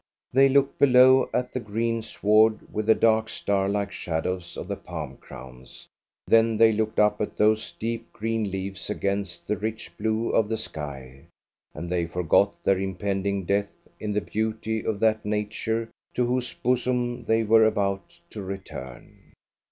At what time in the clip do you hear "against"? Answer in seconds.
8.89-9.45